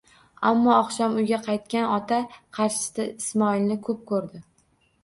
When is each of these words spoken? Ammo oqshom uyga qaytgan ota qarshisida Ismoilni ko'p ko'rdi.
Ammo 0.51 0.71
oqshom 0.77 1.17
uyga 1.23 1.39
qaytgan 1.49 1.87
ota 1.99 2.19
qarshisida 2.59 3.07
Ismoilni 3.13 3.83
ko'p 3.87 4.07
ko'rdi. 4.15 4.45